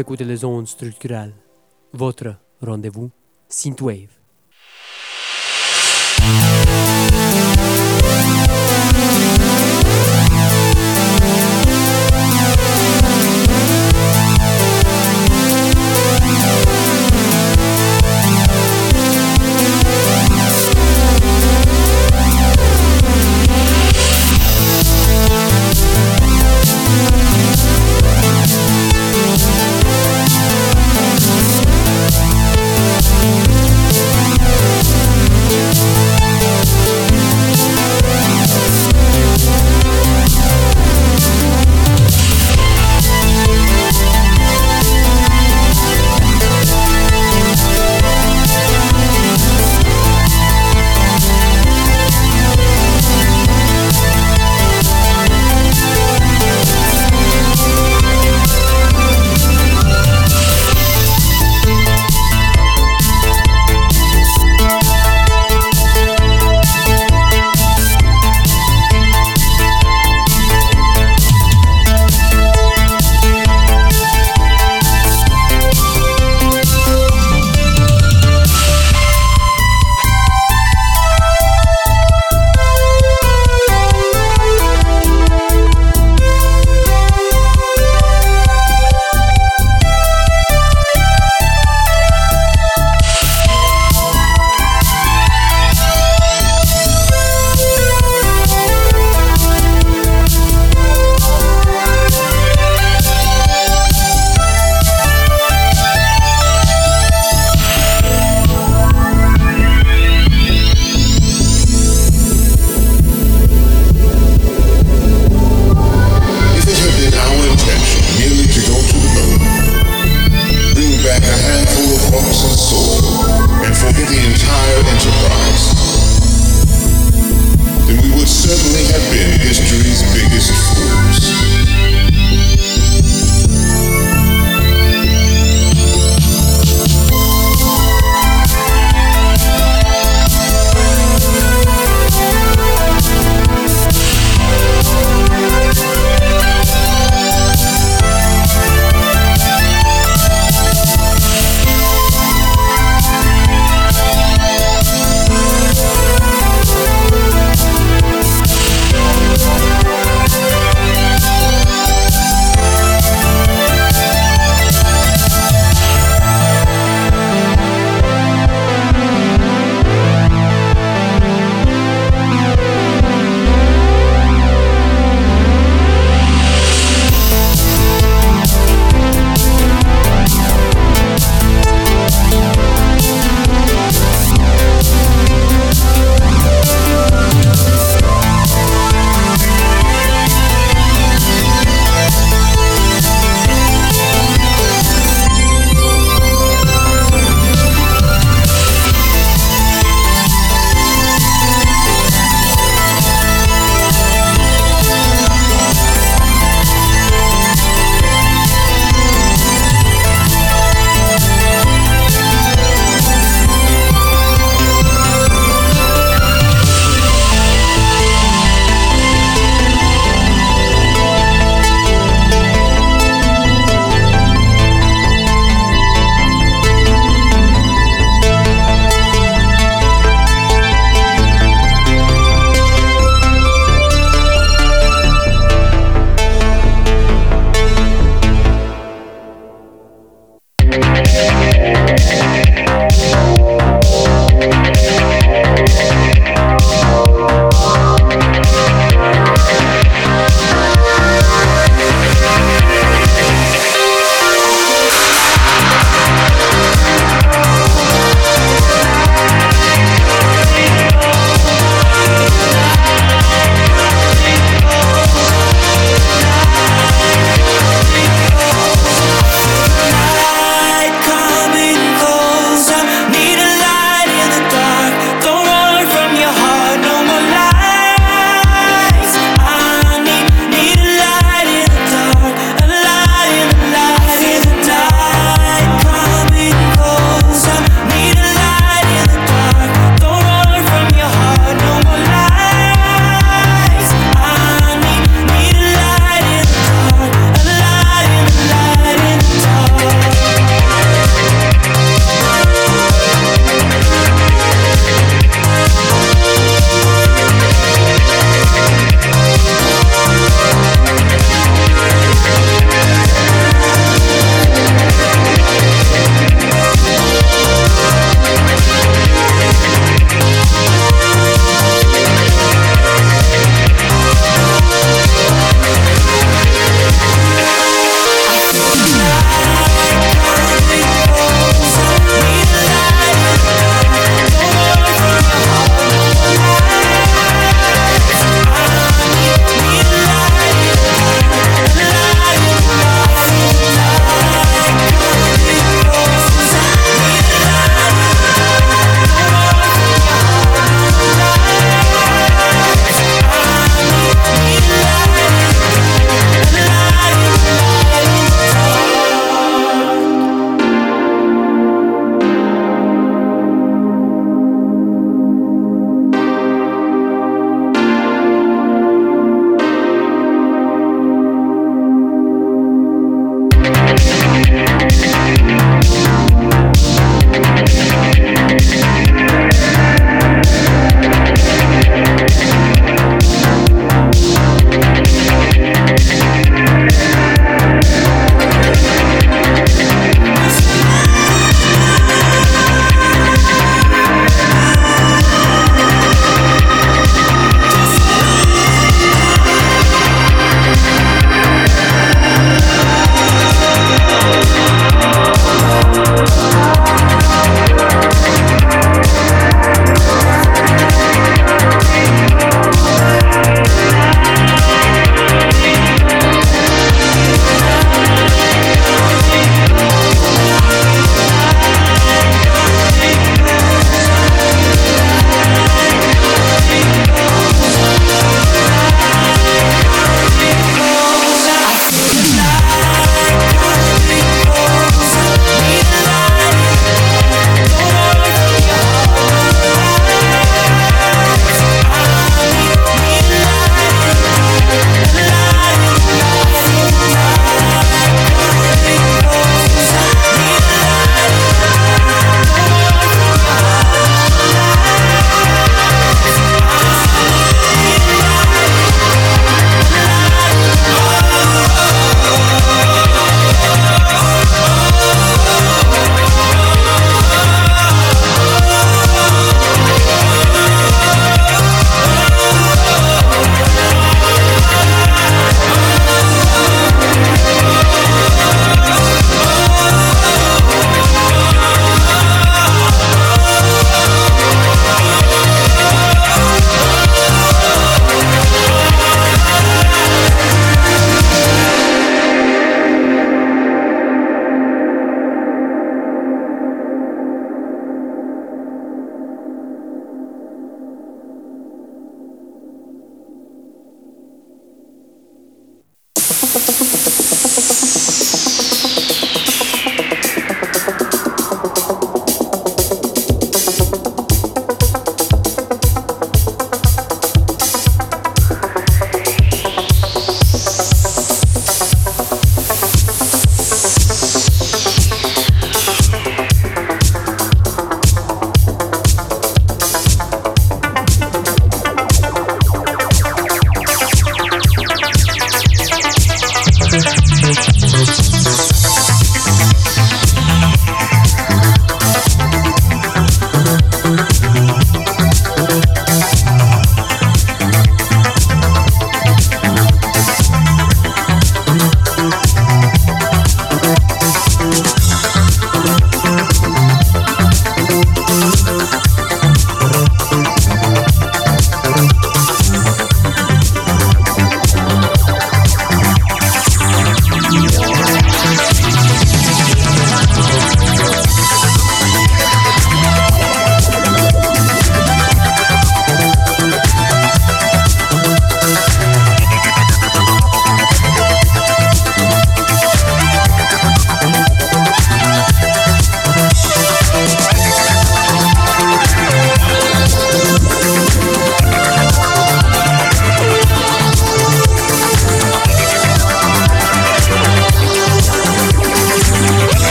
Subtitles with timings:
[0.00, 1.34] Écoutez les ondes structurelles.
[1.92, 3.10] Votre rendez-vous,
[3.50, 4.19] Synthwave.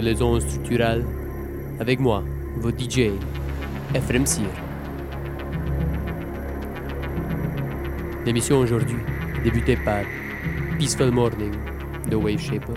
[0.00, 1.04] Culturel
[1.78, 2.22] avec moi,
[2.56, 3.10] votre DJ,
[3.94, 4.46] Ephraim Sir.
[8.24, 8.96] L'émission aujourd'hui
[9.44, 10.04] débutée par
[10.78, 11.52] Peaceful Morning
[12.10, 12.74] de Wave Shaper,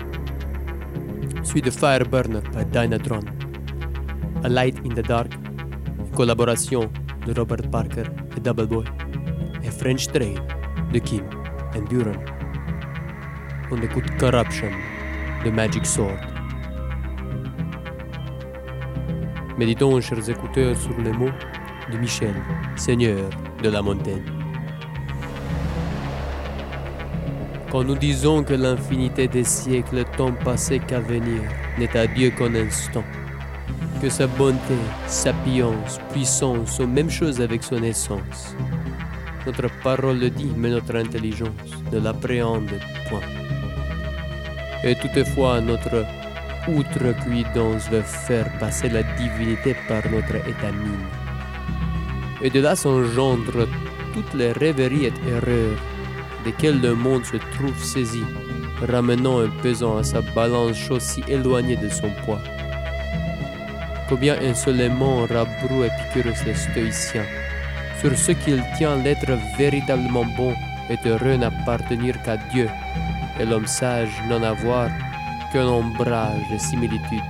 [1.42, 3.24] suivi de Fireburner par Dynatron,
[4.42, 5.32] A Light in the Dark,
[6.14, 6.90] collaboration
[7.26, 8.04] de Robert Parker
[8.36, 8.84] et Double Boy,
[9.62, 10.34] et French Train
[10.92, 11.22] de Kim
[11.74, 12.20] and Duran.
[13.70, 14.70] On écoute Corruption
[15.44, 16.33] de Magic Sword.
[19.56, 21.30] Méditons, chers écouteurs, sur les mots
[21.92, 22.34] de Michel,
[22.74, 23.30] Seigneur
[23.62, 24.24] de la montagne.
[27.70, 31.40] Quand nous disons que l'infinité des siècles, temps passé qu'à venir,
[31.78, 33.04] n'est à Dieu qu'un instant,
[34.02, 34.74] que sa bonté,
[35.06, 38.56] sapience, puissance sont même chose avec son essence.
[39.46, 42.72] Notre parole le dit, mais notre intelligence ne l'appréhende
[43.08, 43.20] point.
[44.82, 46.04] Et toutefois, notre
[46.68, 51.06] outrecuidance veut faire passer la divinité par notre état mine.
[52.42, 53.68] Et de là s'engendrent
[54.12, 55.78] toutes les rêveries et erreurs
[56.44, 58.22] desquelles le monde se trouve saisi,
[58.86, 62.42] ramenant un pesant à sa balance chose si éloignée de son poids.
[64.08, 67.24] Combien insolemment rabroue Épicurus les stoïciens,
[68.00, 70.52] sur ce qu'il tient l'être véritablement bon
[70.90, 72.68] et heureux n'appartenir qu'à Dieu,
[73.40, 74.90] et l'homme sage n'en avoir
[75.54, 77.22] qu'un ombrage de similitude.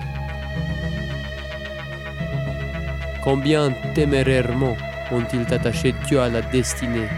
[3.23, 4.76] Combien témérairement
[5.12, 7.09] ont-ils attaché Dieu à la destinée,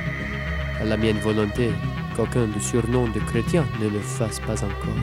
[0.80, 1.70] à la mienne volonté,
[2.16, 5.02] qu'aucun de surnom de chrétien ne le fasse pas encore.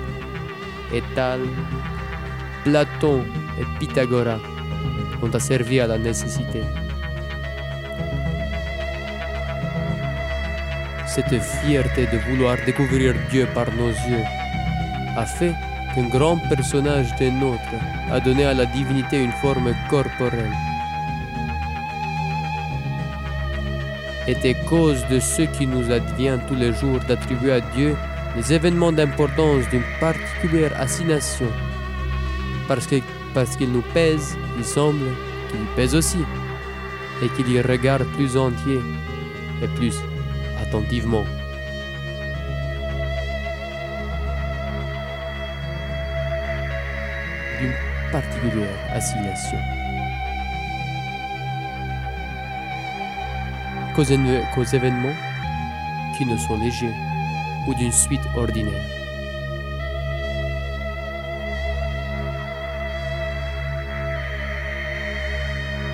[0.93, 1.39] Étal,
[2.65, 3.23] Platon
[3.57, 4.39] et Pythagora
[5.21, 6.63] ont asservi à la nécessité.
[11.07, 14.25] Cette fierté de vouloir découvrir Dieu par nos yeux
[15.15, 15.53] a fait
[15.93, 17.79] qu'un grand personnage des nôtres
[18.11, 20.53] a donné à la divinité une forme corporelle.
[24.27, 27.95] était cause de ce qui nous advient tous les jours d'attribuer à Dieu
[28.35, 31.47] les événements d'importance d'une particulière assignation.
[32.67, 35.05] Parce qu'il nous pèse, il semble
[35.49, 36.19] qu'il pèse aussi,
[37.21, 38.79] et qu'il y regarde plus entier
[39.61, 39.95] et plus
[40.61, 41.25] attentivement.
[48.13, 49.57] Particulière assignation.
[53.95, 55.15] qu'aux éve- qu'aux événements
[56.15, 56.93] qui ne sont légers
[57.67, 58.85] ou d'une suite ordinaire.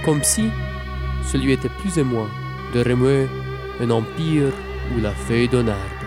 [0.04, 0.50] Comme si
[1.32, 2.30] celui était plus et moins
[2.74, 3.28] de remuer
[3.82, 4.52] un empire
[4.96, 5.99] ou la feuille d'un arbre.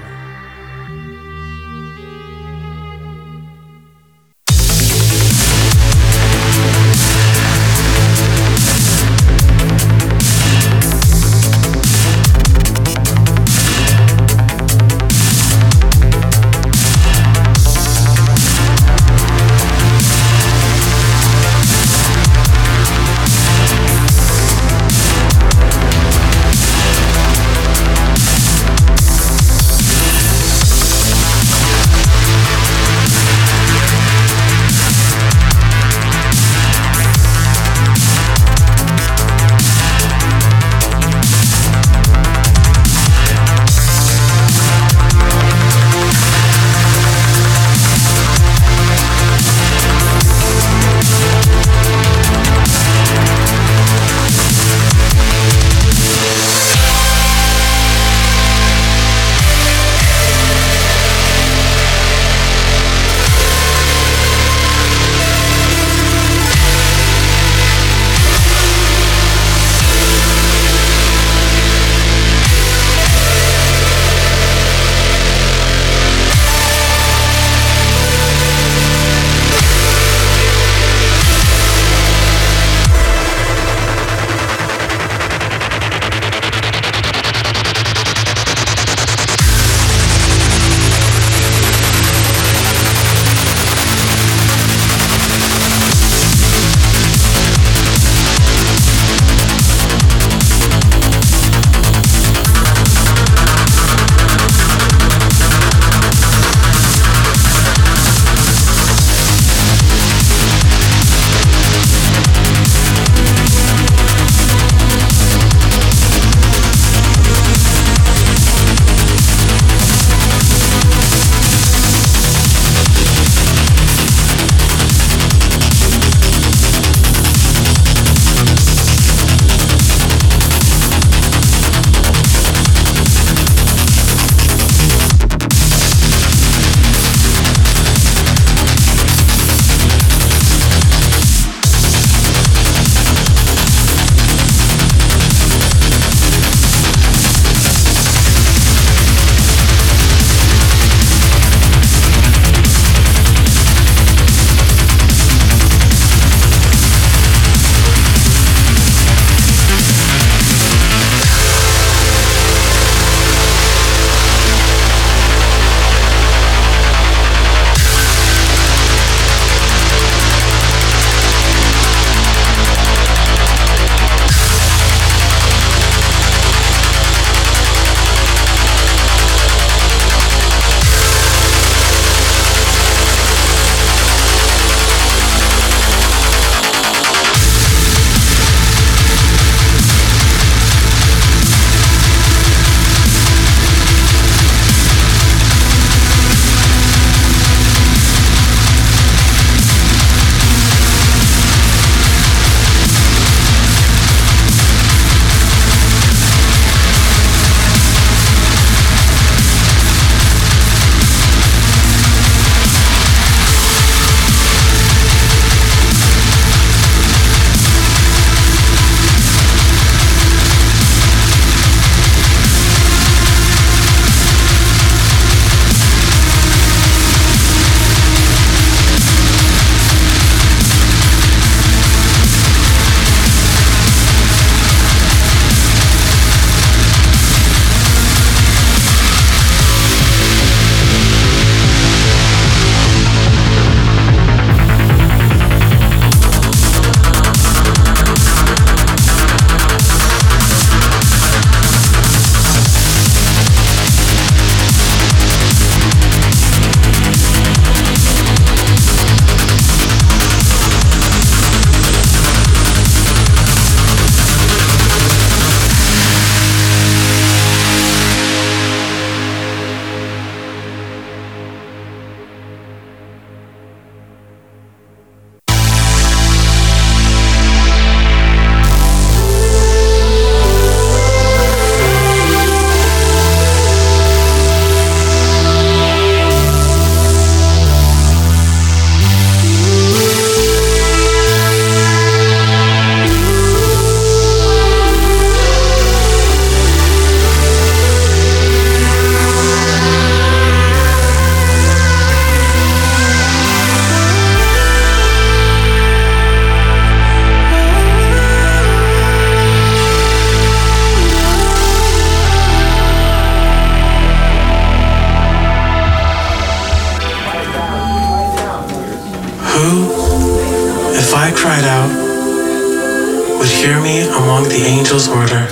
[324.49, 325.47] The angels' order.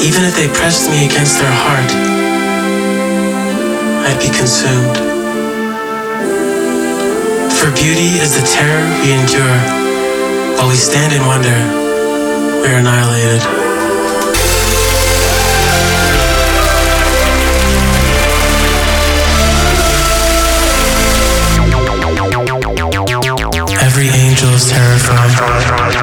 [0.00, 1.90] Even if they pressed me against their heart,
[4.06, 4.96] I'd be consumed.
[7.60, 9.58] For beauty is the terror we endure,
[10.56, 11.58] while we stand in wonder,
[12.62, 13.42] we're annihilated.
[23.82, 25.99] Every angel is terrified.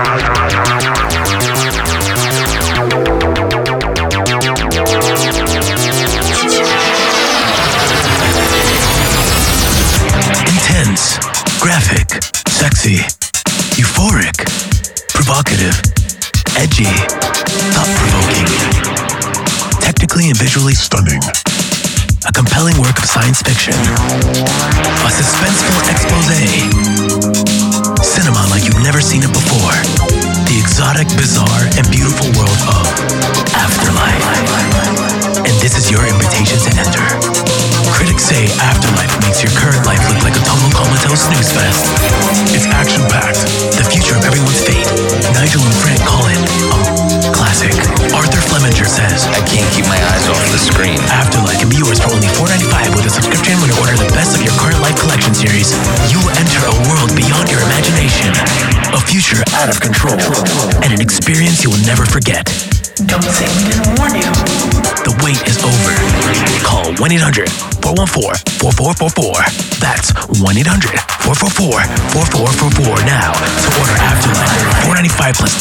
[16.86, 18.46] Thought provoking,
[19.82, 21.22] technically and visually stunning.
[22.28, 23.74] A compelling work of science fiction.
[23.74, 26.28] A suspenseful expose.
[28.06, 29.74] Cinema like you've never seen it before.
[30.46, 32.86] The exotic, bizarre, and beautiful world of
[33.58, 34.22] Afterlife.
[35.38, 37.57] And this is your invitation to enter.
[38.08, 41.92] Critics say Afterlife makes your current life look like a total comatose snooze fest.
[42.56, 43.44] It's action-packed,
[43.76, 44.88] the future of everyone's fate.
[45.36, 47.76] Nigel and Frank call it a classic.
[48.16, 50.96] Arthur Fleminger says I can't keep my eyes off the screen.
[51.12, 54.40] Afterlife can be yours for only $4.95 with a subscription when you order the best
[54.40, 55.76] of your current life collection series.
[56.08, 58.32] You will enter a world beyond your imagination,
[58.96, 60.16] a future out of control,
[60.80, 62.48] and an experience you will never forget.
[63.06, 64.26] Don't say we didn't warn you.
[65.06, 65.94] The wait is over.
[66.66, 67.46] Call 1 800
[67.86, 69.38] 414 4444.
[69.78, 70.10] That's
[70.42, 71.78] 1 800 444
[72.18, 75.14] 4444 now to order Afterlife.
[75.14, 75.54] 495 plus.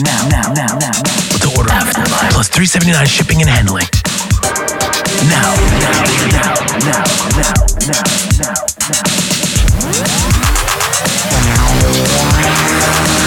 [0.00, 1.44] Now, now, now, now, now.
[1.44, 2.32] To order Afterlife.
[2.32, 3.84] Plus 379 shipping and handling.
[5.28, 5.92] Now, now,
[6.32, 6.56] now,
[6.88, 7.04] now,
[7.36, 7.52] now,
[7.84, 8.00] now,
[8.40, 8.56] now,
[8.88, 9.26] now.
[12.96, 13.25] Vous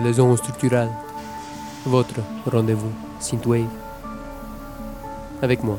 [0.00, 0.90] ondes structurales.
[1.86, 3.68] Votre rendez-vous Synthwave.
[5.42, 5.78] Avec moi,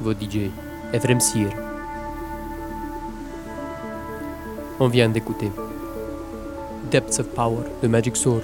[0.00, 0.50] votre DJ
[0.92, 1.48] Ephraim Sir.
[4.80, 5.50] On vient d'écouter
[6.90, 8.42] Depths of Power de Magic Sword,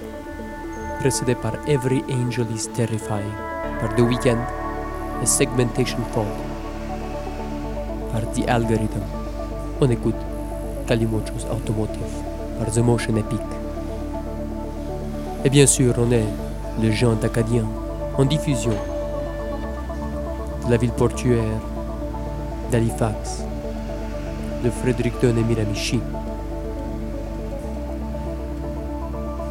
[1.01, 3.33] précédé par Every Angel is Terrifying
[3.81, 4.39] par The Weeknd
[5.23, 6.27] et Segmentation Fault
[8.13, 9.03] par The Algorithm.
[9.81, 10.15] On écoute
[10.87, 12.01] Calimocho's Automotive
[12.59, 13.64] par The Motion Epic.
[15.47, 16.25] Et bien sûr, on est
[16.83, 17.65] le Jean Acadien
[18.17, 18.73] en diffusion
[20.65, 21.61] de la ville portuaire
[22.73, 23.45] d'Halifax,
[24.65, 26.01] de Fredericton et Miramichi.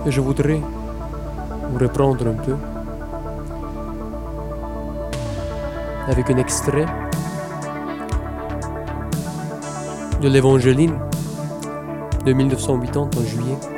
[0.08, 0.60] Et je voudrais
[1.70, 2.56] vous reprendre un peu
[6.08, 6.88] avec un extrait
[10.22, 10.98] de l'Évangéline
[12.26, 13.73] de 1980 en juillet.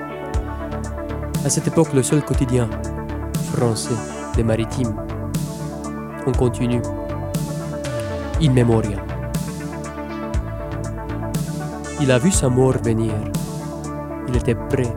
[1.45, 2.67] À cette époque, le seul quotidien
[3.53, 3.93] français
[4.36, 4.95] des maritimes.
[6.25, 6.81] On continue.
[8.41, 8.55] In.
[12.01, 13.13] Il a vu sa mort venir.
[14.27, 14.91] Il était prêt.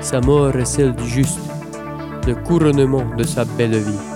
[0.00, 1.40] Sa mort est celle du juste,
[2.28, 4.06] le couronnement de sa belle vie.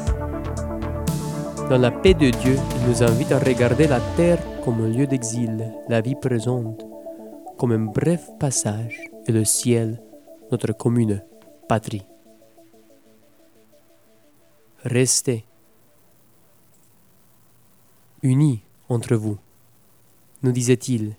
[1.68, 5.08] Dans la paix de Dieu, il nous invite à regarder la terre comme un lieu
[5.08, 6.86] d'exil, la vie présente
[7.58, 10.00] comme un bref passage et le ciel
[10.50, 11.22] notre commune
[11.68, 12.04] patrie.
[14.84, 15.44] Restez
[18.22, 19.38] unis entre vous,
[20.42, 21.14] nous disait-il.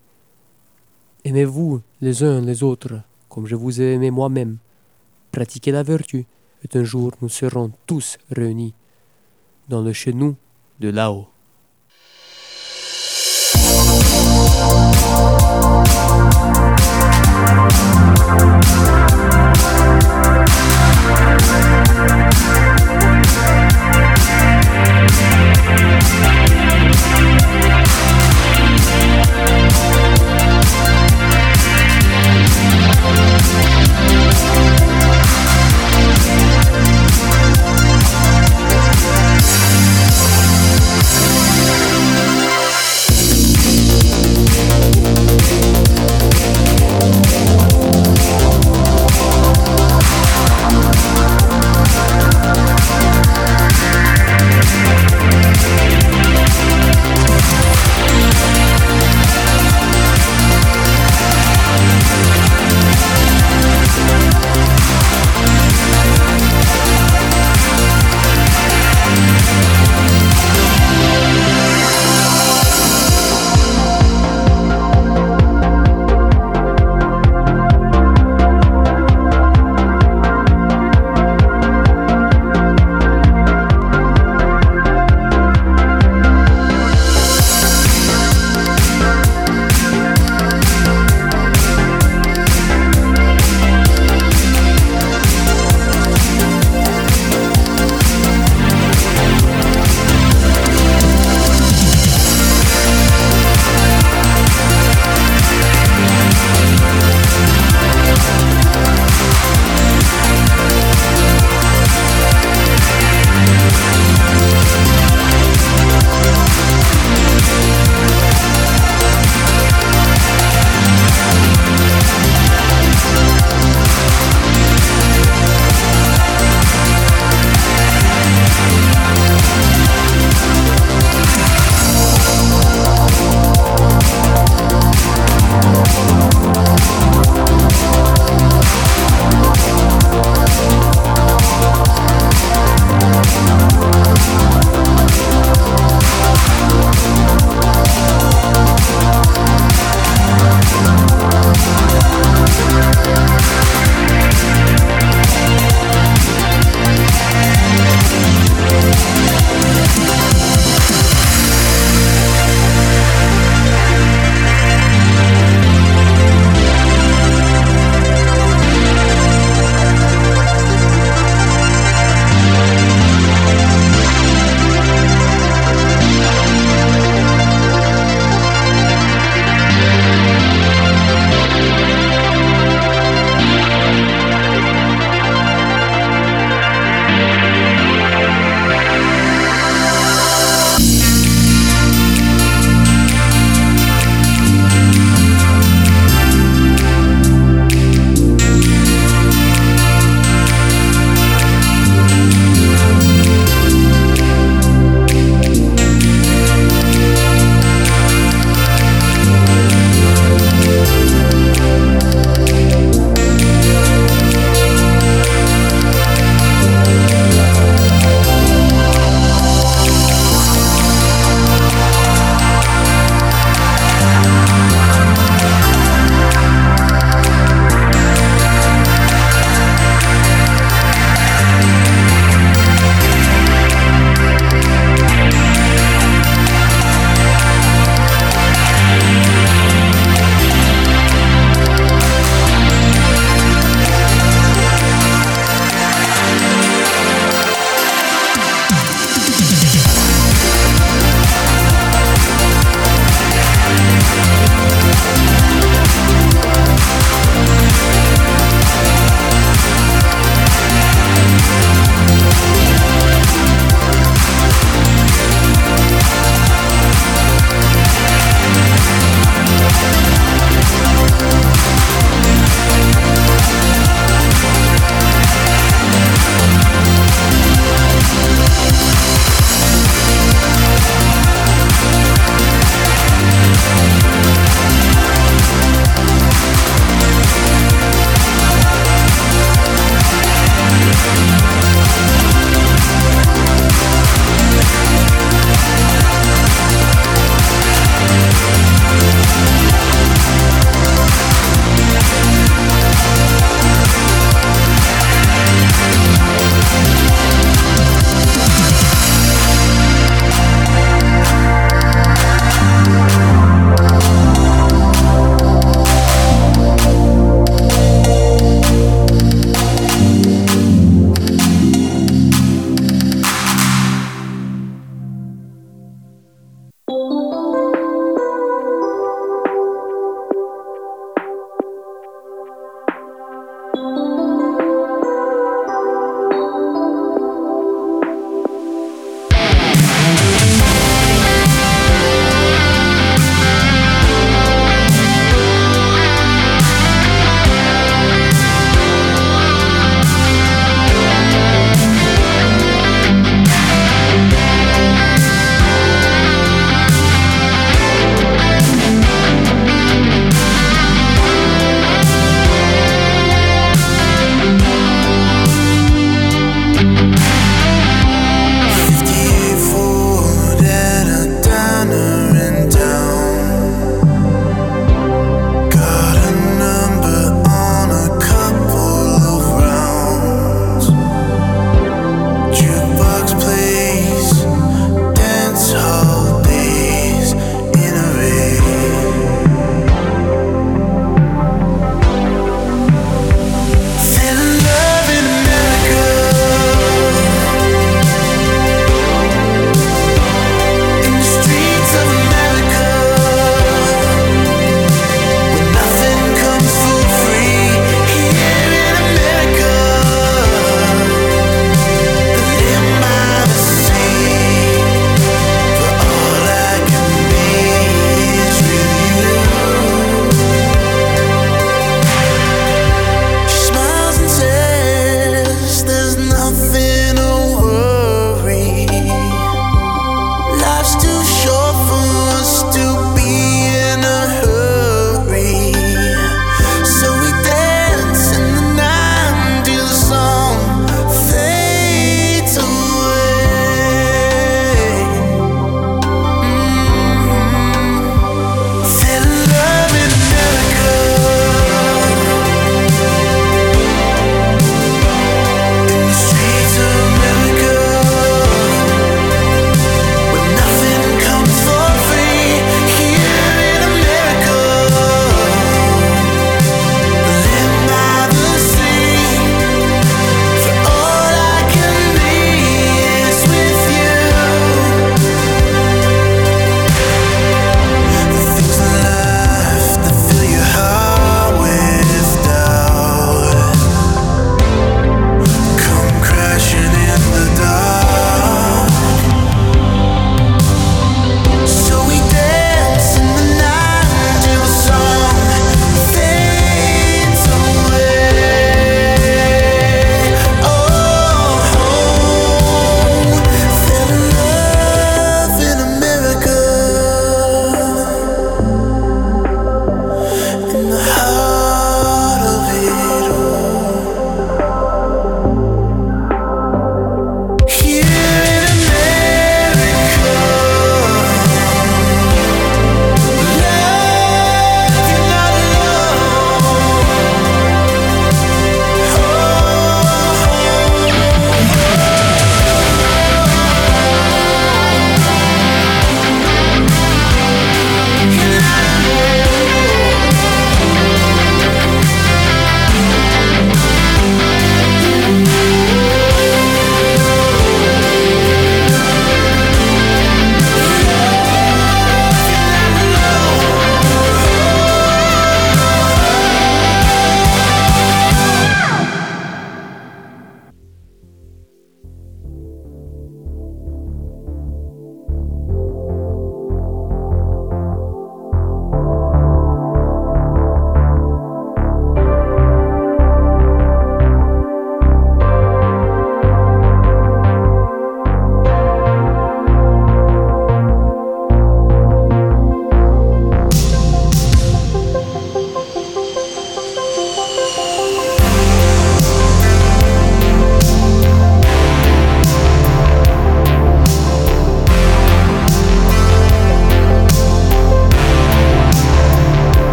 [1.23, 4.57] Aimez-vous les uns les autres comme je vous ai aimé moi-même.
[5.31, 6.25] Pratiquez la vertu,
[6.63, 8.73] et un jour nous serons tous réunis
[9.69, 10.35] dans le chez nous
[10.79, 11.27] de là-haut.
[26.21, 26.58] Thank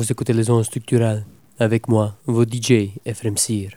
[0.00, 1.26] Vous écoutez les ondes structurales
[1.58, 3.72] avec moi, vos DJ Ephraim Sir.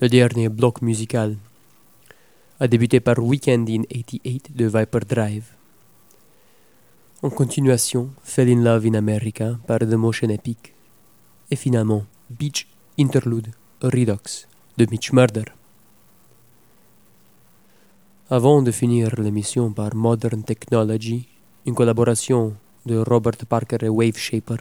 [0.00, 1.36] Le dernier bloc musical
[2.58, 5.44] a débuté par Weekend in 88 de Viper Drive.
[7.22, 10.74] En continuation, Fell in Love in America par The Motion Epic.
[11.52, 12.66] Et finalement, Beach
[12.98, 15.44] Interlude Redux de Mitch Murder.
[18.28, 21.28] Avant de finir l'émission par Modern Technology,
[21.64, 22.56] une collaboration
[22.86, 24.58] de Robert Parker et Wave Shaper,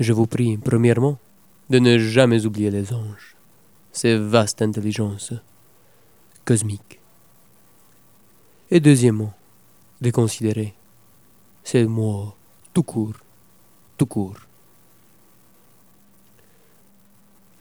[0.00, 1.18] je vous prie, premièrement,
[1.70, 3.36] de ne jamais oublier les anges,
[3.92, 5.34] ces vastes intelligences
[6.44, 7.00] cosmiques.
[8.70, 9.34] Et deuxièmement,
[10.00, 10.74] de considérer
[11.64, 12.34] ces mots
[12.72, 13.16] tout court,
[13.96, 14.38] tout court.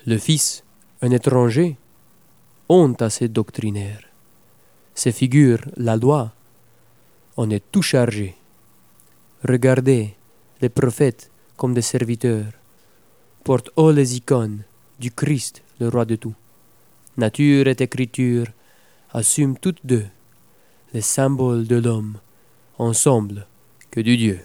[0.06, 0.64] Le Fils,
[1.02, 1.76] un étranger,
[2.70, 4.04] honte à ces doctrinaires.
[4.94, 6.34] Ces figures, la loi,
[7.38, 8.36] on est tout chargé.
[9.44, 10.16] Regardez
[10.62, 12.52] les prophètes comme des serviteurs,
[13.44, 14.64] portent haut les icônes
[15.00, 16.36] du Christ, le roi de tout.
[17.18, 18.48] Nature et écriture
[19.12, 20.06] assument toutes deux
[20.94, 22.18] les symboles de l'homme,
[22.78, 23.48] ensemble
[23.92, 24.40] que du Dieu.